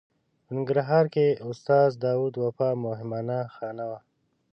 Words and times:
په 0.45 0.51
ننګرهار 0.55 1.05
کې 1.13 1.25
د 1.33 1.39
استاد 1.49 1.89
داود 2.05 2.33
وفا 2.43 2.69
مهمانه 2.85 3.37
خانه 3.55 3.83
وه. 3.89 3.99